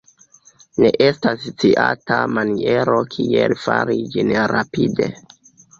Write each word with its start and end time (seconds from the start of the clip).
Ne 0.83 0.89
estas 1.07 1.45
sciata 1.49 2.19
maniero 2.39 2.99
kiel 3.13 3.57
fari 3.67 4.01
ĝin 4.17 4.37
rapide. 4.57 5.15